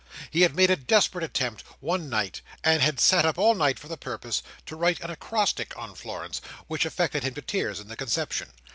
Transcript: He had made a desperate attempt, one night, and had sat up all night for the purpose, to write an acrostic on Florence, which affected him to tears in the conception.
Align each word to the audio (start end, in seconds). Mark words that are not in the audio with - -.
He 0.31 0.41
had 0.41 0.55
made 0.55 0.71
a 0.71 0.75
desperate 0.75 1.23
attempt, 1.23 1.63
one 1.79 2.09
night, 2.09 2.41
and 2.63 2.81
had 2.81 2.99
sat 2.99 3.23
up 3.23 3.37
all 3.37 3.53
night 3.53 3.77
for 3.77 3.87
the 3.87 3.97
purpose, 3.97 4.41
to 4.65 4.75
write 4.75 4.99
an 5.01 5.11
acrostic 5.11 5.77
on 5.77 5.93
Florence, 5.93 6.41
which 6.65 6.87
affected 6.87 7.21
him 7.21 7.35
to 7.35 7.41
tears 7.43 7.79
in 7.79 7.87
the 7.87 7.95
conception. 7.95 8.49